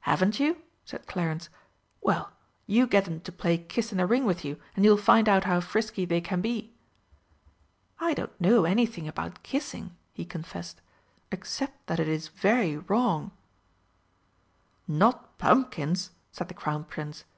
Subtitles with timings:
[0.00, 1.50] "Haven't you?" said Clarence.
[2.00, 2.30] "Well,
[2.66, 5.44] you get 'em to play kiss in the ring with you, and you'll find out
[5.44, 6.72] how frisky they can be!"
[8.00, 10.80] "I do not know anything about kissing," he confessed,
[11.30, 13.30] "except that it is very wrong."
[14.88, 17.24] "Not pumpkins," said the Crown Prince.